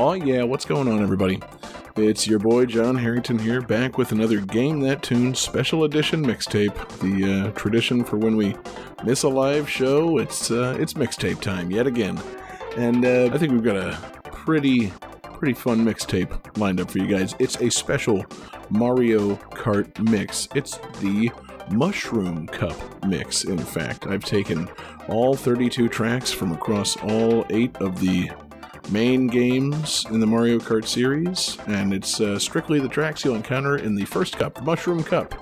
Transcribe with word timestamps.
Oh, 0.00 0.12
yeah, 0.12 0.44
what's 0.44 0.64
going 0.64 0.86
on, 0.86 1.02
everybody? 1.02 1.42
It's 1.96 2.24
your 2.24 2.38
boy 2.38 2.66
John 2.66 2.94
Harrington 2.94 3.36
here, 3.36 3.60
back 3.60 3.98
with 3.98 4.12
another 4.12 4.38
Game 4.38 4.78
That 4.78 5.02
Tune 5.02 5.34
special 5.34 5.82
edition 5.82 6.24
mixtape. 6.24 6.72
The 7.00 7.48
uh, 7.48 7.50
tradition 7.58 8.04
for 8.04 8.16
when 8.16 8.36
we 8.36 8.54
miss 9.02 9.24
a 9.24 9.28
live 9.28 9.68
show, 9.68 10.18
it's 10.18 10.52
uh, 10.52 10.76
it's 10.78 10.92
mixtape 10.92 11.40
time 11.40 11.72
yet 11.72 11.88
again. 11.88 12.16
And 12.76 13.04
uh, 13.04 13.30
I 13.32 13.38
think 13.38 13.50
we've 13.50 13.64
got 13.64 13.74
a 13.74 13.98
pretty 14.30 14.92
pretty 15.24 15.54
fun 15.54 15.84
mixtape 15.84 16.56
lined 16.58 16.80
up 16.80 16.92
for 16.92 16.98
you 16.98 17.08
guys. 17.08 17.34
It's 17.40 17.56
a 17.56 17.68
special 17.68 18.24
Mario 18.70 19.34
Kart 19.50 19.98
mix. 20.08 20.46
It's 20.54 20.76
the 21.00 21.32
Mushroom 21.72 22.46
Cup 22.46 23.04
mix, 23.04 23.42
in 23.42 23.58
fact. 23.58 24.06
I've 24.06 24.24
taken 24.24 24.68
all 25.08 25.34
32 25.34 25.88
tracks 25.88 26.30
from 26.30 26.52
across 26.52 26.96
all 26.98 27.44
eight 27.50 27.76
of 27.78 27.98
the 27.98 28.30
main 28.90 29.26
games 29.26 30.06
in 30.10 30.20
the 30.20 30.26
Mario 30.26 30.58
Kart 30.58 30.86
series, 30.86 31.58
and 31.66 31.92
it's 31.92 32.20
uh, 32.20 32.38
strictly 32.38 32.80
the 32.80 32.88
tracks 32.88 33.24
you'll 33.24 33.34
encounter 33.34 33.76
in 33.76 33.94
the 33.94 34.04
first 34.04 34.38
cup, 34.38 34.54
the 34.54 34.62
Mushroom 34.62 35.02
Cup. 35.02 35.34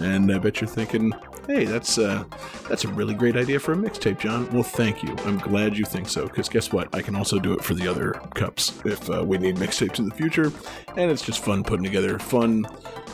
And 0.00 0.32
I 0.32 0.38
bet 0.38 0.60
you're 0.60 0.68
thinking, 0.68 1.12
hey, 1.46 1.64
that's 1.64 1.98
uh, 1.98 2.24
that's 2.68 2.84
a 2.84 2.88
really 2.88 3.14
great 3.14 3.36
idea 3.36 3.58
for 3.58 3.72
a 3.72 3.76
mixtape, 3.76 4.18
John. 4.18 4.50
Well, 4.52 4.62
thank 4.62 5.02
you. 5.02 5.14
I'm 5.24 5.38
glad 5.38 5.76
you 5.76 5.84
think 5.84 6.08
so, 6.08 6.26
because 6.26 6.48
guess 6.48 6.72
what? 6.72 6.94
I 6.94 7.02
can 7.02 7.16
also 7.16 7.38
do 7.38 7.52
it 7.54 7.64
for 7.64 7.74
the 7.74 7.88
other 7.88 8.12
cups 8.34 8.80
if 8.84 9.08
uh, 9.10 9.24
we 9.24 9.38
need 9.38 9.56
mixtapes 9.56 9.98
in 9.98 10.08
the 10.08 10.14
future, 10.14 10.52
and 10.96 11.10
it's 11.10 11.22
just 11.22 11.44
fun 11.44 11.62
putting 11.62 11.84
together 11.84 12.18
fun 12.18 12.66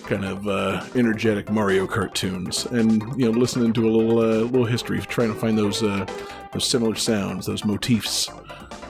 kind 0.07 0.25
of 0.25 0.49
uh, 0.49 0.83
energetic 0.95 1.51
Mario 1.51 1.87
Kart 1.87 2.15
tunes, 2.15 2.67
and 2.67 3.03
you 3.21 3.31
know, 3.31 3.39
listening 3.39 3.73
to 3.75 3.89
a 3.89 3.91
little 3.91 4.19
uh, 4.19 4.43
little 4.45 4.65
history, 4.65 5.01
trying 5.01 5.33
to 5.33 5.39
find 5.39 5.57
those 5.57 5.83
uh, 5.83 6.07
those 6.53 6.67
similar 6.67 6.95
sounds, 6.95 7.47
those 7.47 7.65
motifs 7.65 8.29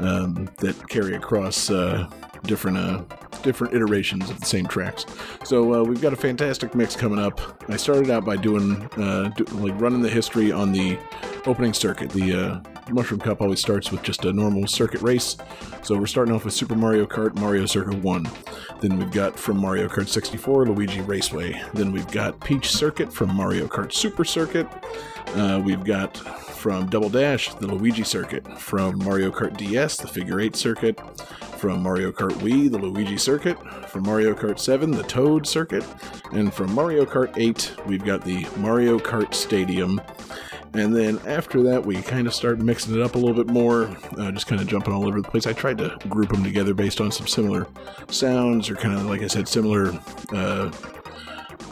um, 0.01 0.48
that 0.59 0.88
carry 0.88 1.15
across 1.15 1.71
uh, 1.71 2.09
different 2.43 2.77
uh, 2.77 3.02
different 3.43 3.74
iterations 3.74 4.30
of 4.30 4.40
the 4.40 4.46
same 4.46 4.66
tracks. 4.66 5.07
So 5.45 5.74
uh, 5.74 5.82
we've 5.82 6.01
got 6.01 6.13
a 6.13 6.16
fantastic 6.16 6.74
mix 6.74 6.96
coming 6.96 7.18
up. 7.18 7.63
I 7.68 7.77
started 7.77 8.10
out 8.10 8.24
by 8.24 8.37
doing 8.37 8.82
uh, 8.96 9.30
do, 9.37 9.45
like 9.57 9.79
running 9.80 10.02
the 10.02 10.10
history 10.10 10.52
on 10.52 10.73
the 10.73 10.99
opening 11.46 11.73
circuit. 11.73 12.10
The 12.10 12.35
uh, 12.35 12.93
Mushroom 12.93 13.21
Cup 13.21 13.40
always 13.40 13.60
starts 13.60 13.90
with 13.90 14.02
just 14.02 14.24
a 14.24 14.32
normal 14.32 14.66
circuit 14.66 15.02
race. 15.02 15.37
So 15.82 15.96
we're 15.96 16.07
starting 16.07 16.35
off 16.35 16.45
with 16.45 16.55
Super 16.55 16.74
Mario 16.74 17.07
Kart 17.07 17.35
Mario 17.37 17.66
Circuit 17.66 17.99
1. 18.02 18.29
Then 18.80 18.99
we've 18.99 19.10
got 19.10 19.38
from 19.38 19.59
Mario 19.59 19.88
Kart 19.88 20.09
64 20.09 20.66
Luigi 20.66 21.01
Raceway. 21.01 21.60
Then 21.74 21.93
we've 21.93 22.10
got 22.10 22.40
Peach 22.40 22.71
Circuit 22.71 23.12
from 23.12 23.35
Mario 23.35 23.66
Kart 23.66 23.93
Super 23.93 24.24
Circuit. 24.24 24.66
Uh, 25.35 25.60
we've 25.62 25.85
got 25.85 26.16
from 26.59 26.90
Double 26.90 27.09
Dash 27.09 27.54
the 27.54 27.68
Luigi 27.68 28.02
Circuit. 28.02 28.60
From 28.60 28.98
Mario 28.98 29.30
Kart 29.30 29.56
DS 29.56 29.96
the 29.96 30.09
Figure 30.09 30.40
8 30.40 30.56
Circuit. 30.56 30.98
From 31.56 31.80
Mario 31.82 32.10
Kart 32.10 32.32
Wii 32.32 32.68
the 32.68 32.78
Luigi 32.78 33.16
Circuit. 33.16 33.56
From 33.88 34.02
Mario 34.02 34.34
Kart 34.34 34.59
7 34.59 34.90
the 34.90 35.04
Toad 35.04 35.46
Circuit. 35.46 35.84
And 36.32 36.52
from 36.52 36.74
Mario 36.74 37.04
Kart 37.04 37.32
8 37.37 37.87
we've 37.87 38.04
got 38.04 38.24
the 38.24 38.45
Mario 38.56 38.98
Kart 38.98 39.34
Stadium. 39.34 40.00
And 40.74 40.95
then 40.95 41.20
after 41.26 41.62
that, 41.62 41.87
we 41.87 42.02
kind 42.02 42.26
of 42.26 42.34
start 42.34 42.59
mixing 42.59 42.95
it 42.95 43.00
up 43.00 43.15
a 43.15 43.18
little 43.18 43.34
bit 43.34 43.52
more, 43.52 43.84
uh, 44.18 44.30
just 44.32 44.48
kind 44.48 44.60
of 44.60 44.66
jumping 44.66 44.93
all 44.93 45.06
over 45.06 45.22
the 45.22 45.28
place. 45.28 45.46
I 45.46 45.52
tried 45.52 45.78
to 45.78 45.96
group 46.09 46.30
them 46.30 46.43
together 46.43 46.74
based 46.74 47.00
on 47.00 47.10
some 47.10 47.26
similar 47.26 47.68
sounds, 48.10 48.68
or 48.68 48.74
kind 48.74 48.95
of, 48.95 49.06
like 49.06 49.22
I 49.22 49.28
said, 49.28 49.48
similar, 49.48 49.98
uh, 50.30 50.70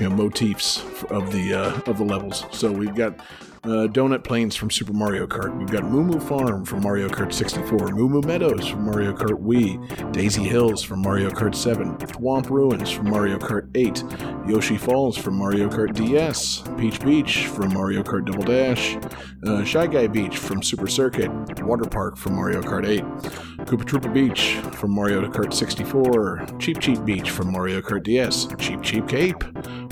you 0.01 0.09
know, 0.09 0.17
motifs 0.17 0.83
of 1.11 1.31
the 1.31 1.55
uh, 1.55 1.81
of 1.91 1.99
the 1.99 2.05
levels. 2.05 2.47
So 2.53 2.73
we've 2.73 2.95
got 2.95 3.21
uh, 3.65 3.89
Donut 3.89 4.25
Plains 4.25 4.55
from 4.57 4.71
Super 4.71 4.93
Mario 4.93 5.27
Kart. 5.27 5.57
We've 5.59 5.71
got 5.71 5.85
Moo 5.85 6.03
Moo 6.03 6.21
Farm 6.21 6.65
from 6.65 6.83
Mario 6.83 7.09
Kart 7.09 7.33
64, 7.33 7.89
Moo 7.89 8.09
Moo 8.09 8.21
Meadows 8.23 8.67
from 8.69 8.85
Mario 8.85 9.13
Kart 9.13 9.43
Wii, 9.43 10.13
Daisy 10.13 10.45
Hills 10.45 10.83
from 10.83 11.03
Mario 11.03 11.31
Kart 11.31 11.55
7, 11.55 11.97
Thwomp 11.97 12.51
Ruins 12.51 12.91
from 12.91 13.11
Mario 13.11 13.39
Kart 13.39 13.69
8, 13.75 14.05
Yoshi 14.49 14.77
Falls 14.77 15.17
from 15.17 15.35
Mario 15.35 15.69
Kart 15.69 15.95
DS, 15.95 16.63
Peach 16.79 17.01
Beach 17.01 17.47
from 17.47 17.73
Mario 17.73 18.03
Kart 18.03 18.27
Double 18.27 18.45
Dash, 18.45 18.97
uh, 19.47 19.65
Shy 19.65 19.87
Guy 19.87 20.07
Beach 20.07 20.39
from 20.39 20.63
Super 20.63 20.87
Circuit, 20.87 21.31
Water 21.63 21.89
Park 21.89 22.17
from 22.17 22.35
Mario 22.35 22.63
Kart 22.63 22.87
8, 22.87 23.03
Koopa 23.67 23.85
Troopa 23.85 24.13
Beach 24.13 24.55
from 24.77 24.93
Mario 24.93 25.29
Kart 25.29 25.53
64, 25.53 26.47
Cheep 26.59 26.79
Cheep 26.81 27.05
Beach 27.05 27.31
from 27.31 27.53
Mario 27.53 27.81
Kart 27.81 28.03
DS, 28.03 28.47
Cheep 28.59 28.83
Cheep 28.83 29.09
Cape 29.09 29.43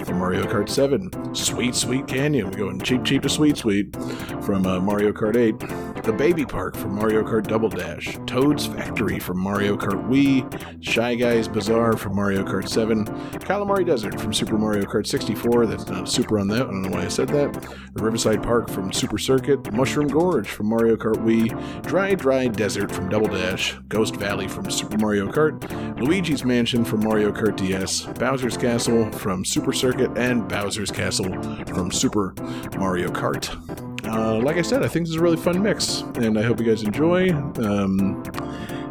from 0.04 0.19
Mario 0.19 0.44
Kart 0.44 0.69
7, 0.69 1.34
Sweet 1.34 1.75
Sweet 1.75 2.06
Canyon, 2.06 2.50
we're 2.50 2.59
going 2.59 2.81
cheap, 2.81 3.04
Cheep 3.04 3.22
to 3.22 3.28
Sweet 3.28 3.56
Sweet. 3.56 3.94
From 4.42 4.66
uh, 4.66 4.81
Mario 4.81 5.12
Kart 5.12 5.37
8, 5.37 5.94
The 6.04 6.12
Baby 6.12 6.44
Park 6.44 6.76
from 6.76 6.94
Mario 6.94 7.22
Kart 7.22 7.47
Double 7.47 7.70
Dash, 7.70 8.19
Toad's 8.26 8.66
Factory 8.66 9.19
from 9.19 9.38
Mario 9.38 9.75
Kart 9.75 10.06
Wii, 10.06 10.84
Shy 10.84 11.15
Guys 11.15 11.48
Bazaar 11.48 11.97
from 11.97 12.15
Mario 12.15 12.44
Kart 12.44 12.69
7, 12.69 13.06
Kalimari 13.06 13.87
Desert 13.87 14.20
from 14.20 14.34
Super 14.34 14.59
Mario 14.59 14.82
Kart 14.82 15.06
64, 15.06 15.64
that's 15.64 15.88
not 15.88 16.06
super 16.06 16.38
on 16.38 16.48
that, 16.48 16.60
I 16.60 16.64
don't 16.64 16.82
know 16.82 16.91
why 16.91 17.06
I 17.06 17.09
said 17.09 17.28
that, 17.28 17.54
the 17.94 18.03
Riverside 18.03 18.43
Park 18.43 18.69
from 18.69 18.93
Super 18.93 19.16
Circuit, 19.16 19.72
Mushroom 19.72 20.09
Gorge 20.09 20.47
from 20.47 20.69
Mario 20.69 20.94
Kart 20.94 21.16
Wii, 21.25 21.82
Dry 21.87 22.14
Dry 22.14 22.48
Desert 22.48 22.93
from 22.93 23.09
Double 23.09 23.28
Dash, 23.28 23.75
Ghost 23.88 24.16
Valley 24.16 24.47
from 24.47 24.70
Super 24.70 24.98
Mario 24.98 25.32
Kart, 25.32 25.98
Luigi's 25.98 26.44
Mansion 26.44 26.84
from 26.84 27.00
Mario 27.00 27.32
Kart 27.32 27.56
DS, 27.56 28.03
Bowser's 28.19 28.59
Castle 28.59 29.10
from 29.12 29.43
Super 29.43 29.72
Circuit, 29.72 30.10
and 30.19 30.47
Bowser's 30.50 30.91
Castle 30.91 31.32
from 31.64 31.91
Super 31.91 32.34
Mario 32.76 33.09
Kart. 33.09 33.94
Uh, 34.06 34.38
like 34.38 34.56
I 34.56 34.62
said, 34.62 34.82
I 34.82 34.88
think 34.88 35.06
this 35.06 35.10
is 35.15 35.16
a 35.16 35.22
really 35.22 35.37
fun 35.37 35.62
mix, 35.62 36.00
and 36.16 36.38
I 36.38 36.42
hope 36.42 36.60
you 36.60 36.66
guys 36.66 36.82
enjoy. 36.82 37.31
Um, 37.32 38.22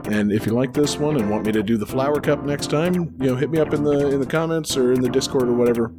and 0.05 0.31
if 0.31 0.45
you 0.45 0.53
like 0.53 0.73
this 0.73 0.97
one 0.97 1.15
and 1.15 1.29
want 1.29 1.45
me 1.45 1.51
to 1.53 1.63
do 1.63 1.77
the 1.77 1.85
flower 1.85 2.19
cup 2.19 2.43
next 2.43 2.69
time, 2.69 2.93
you 2.93 3.27
know, 3.27 3.35
hit 3.35 3.49
me 3.49 3.59
up 3.59 3.73
in 3.73 3.83
the 3.83 4.09
in 4.09 4.19
the 4.19 4.25
comments 4.25 4.75
or 4.75 4.91
in 4.91 5.01
the 5.01 5.09
Discord 5.09 5.47
or 5.47 5.53
whatever. 5.53 5.93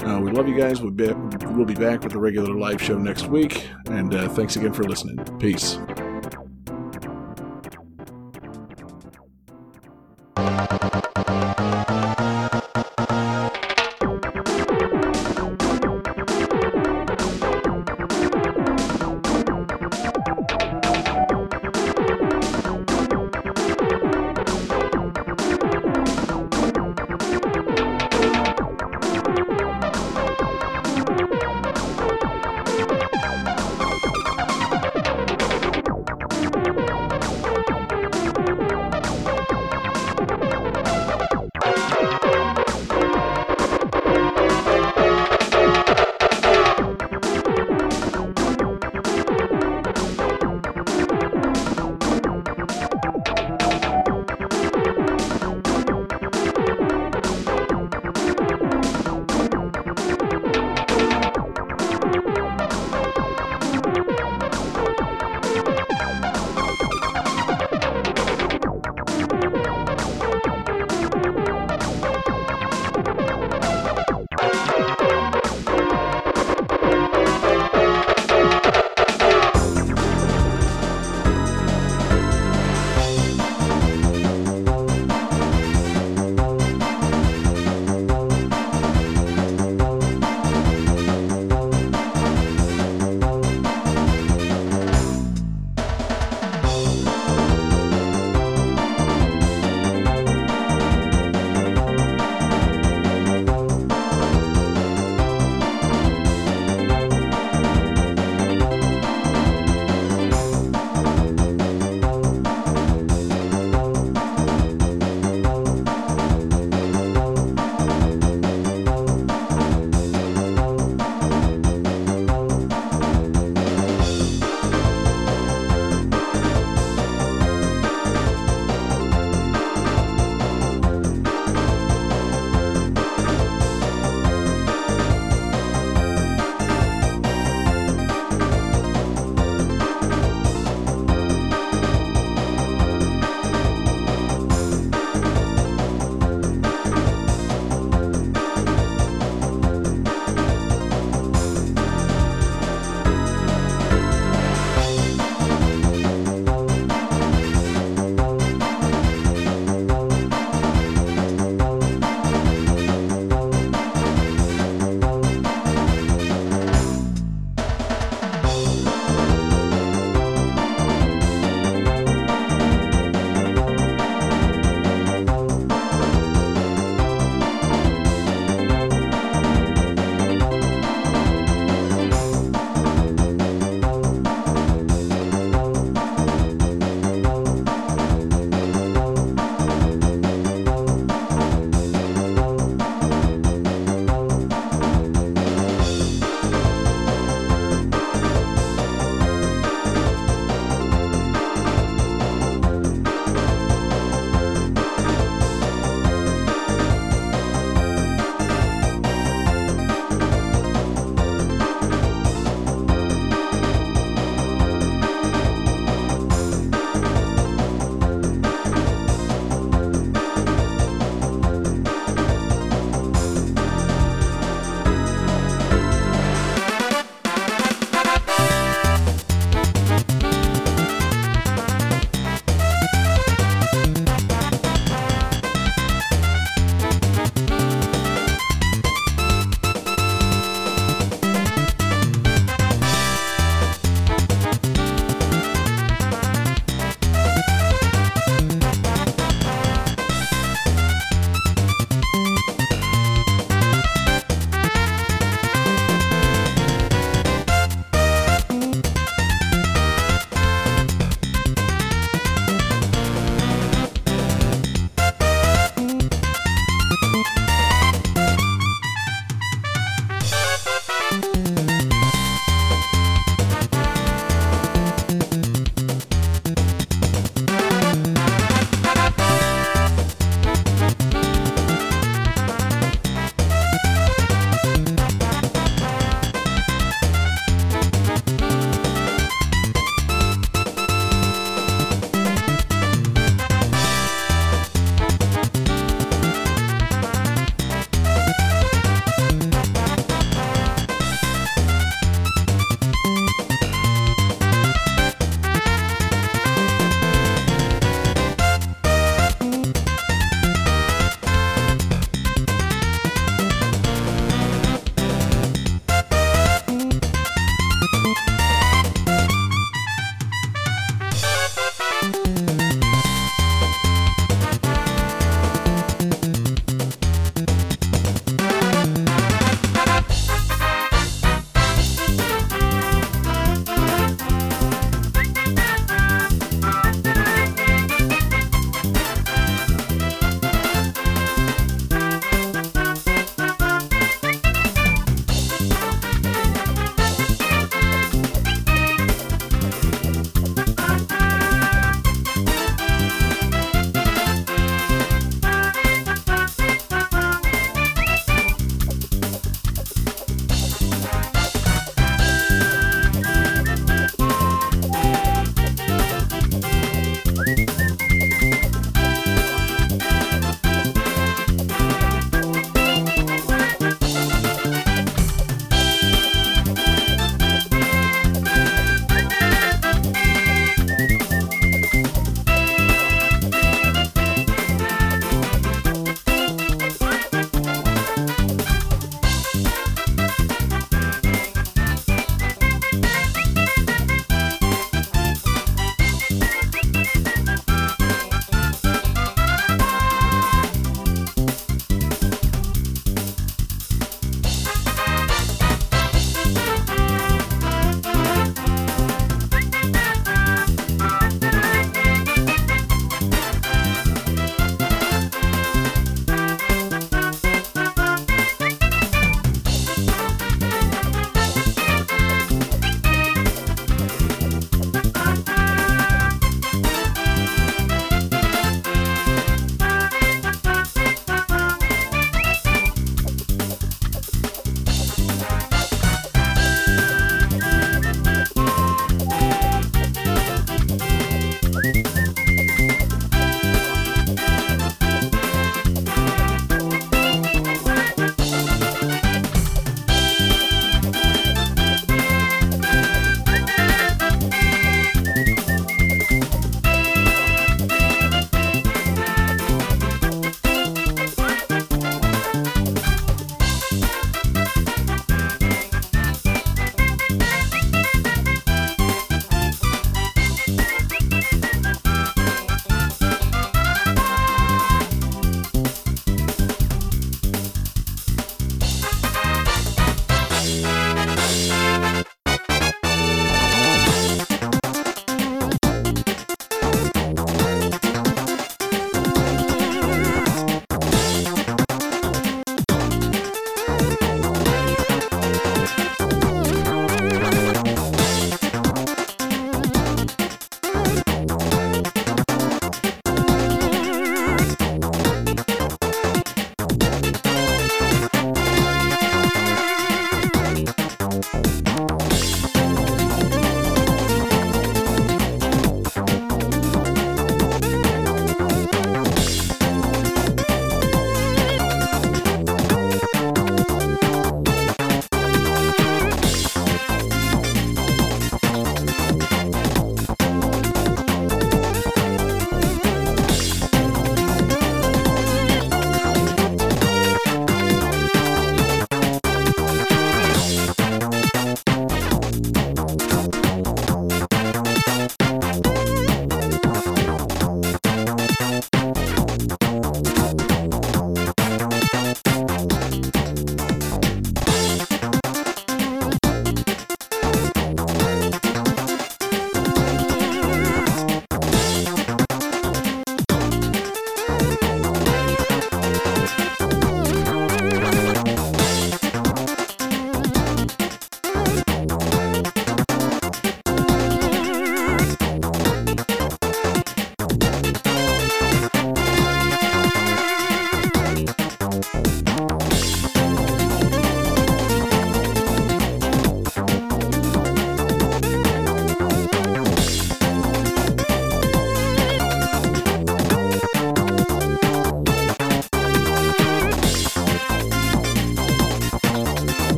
Uh, 0.00 0.20
we 0.20 0.30
love 0.30 0.48
you 0.48 0.56
guys. 0.56 0.80
We'll 0.80 0.92
be, 0.92 1.12
we'll 1.12 1.66
be 1.66 1.74
back 1.74 2.02
with 2.04 2.14
a 2.14 2.18
regular 2.18 2.54
live 2.54 2.80
show 2.80 2.96
next 2.98 3.26
week. 3.26 3.68
And 3.86 4.14
uh, 4.14 4.28
thanks 4.28 4.56
again 4.56 4.72
for 4.72 4.84
listening. 4.84 5.18
Peace. 5.38 5.78